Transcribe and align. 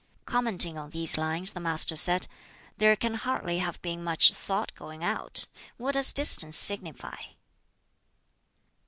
Commenting 0.25 0.79
on 0.79 0.89
these 0.89 1.15
lines 1.15 1.51
the 1.51 1.59
Master 1.59 1.95
said, 1.95 2.25
"There 2.79 2.95
can 2.95 3.13
hardly 3.13 3.59
have 3.59 3.79
been 3.83 4.03
much 4.03 4.33
'thought 4.33 4.73
going 4.73 5.03
out,' 5.03 5.45
What 5.77 5.91
does 5.93 6.11
distance 6.11 6.57
signify?" 6.57 7.17